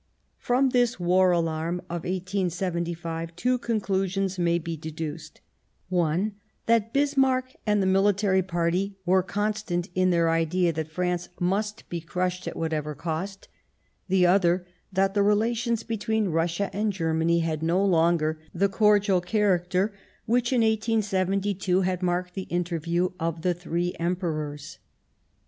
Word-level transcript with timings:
From 0.39 0.69
this 0.69 0.99
war 0.99 1.29
alarm 1.29 1.77
of 1.87 2.05
1875 2.05 3.35
two 3.35 3.59
conclusions 3.59 4.39
may 4.39 4.57
be 4.57 4.75
deduced: 4.75 5.41
one 5.89 6.33
that 6.65 6.91
Bismarck 6.91 7.53
and 7.67 7.83
the 7.83 7.85
mili 7.85 8.17
tary 8.17 8.41
party 8.41 8.95
were 9.05 9.21
constant 9.21 9.93
to 9.93 10.05
their 10.09 10.31
idea 10.31 10.73
that 10.73 10.89
France 10.89 11.29
must 11.39 11.87
be 11.87 12.01
crushed 12.01 12.47
at 12.47 12.55
whatever 12.57 12.95
cost; 12.95 13.47
the 14.07 14.25
other, 14.25 14.65
that 14.91 15.13
the 15.13 15.21
relations 15.21 15.83
between 15.83 16.29
Russia 16.29 16.75
and 16.75 16.91
Germany 16.91 17.41
had 17.41 17.61
no 17.61 17.85
longer 17.85 18.39
the 18.55 18.69
cordial 18.69 19.21
character 19.21 19.93
which, 20.25 20.51
in 20.51 20.61
1872, 20.61 21.81
had 21.81 22.01
marked 22.01 22.33
the. 22.33 22.47
interview 22.49 23.11
of 23.19 23.43
the 23.43 23.53
three 23.53 23.93
Emperors. 23.99 24.79